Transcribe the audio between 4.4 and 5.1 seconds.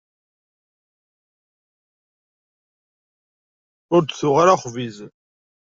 ara axbiz.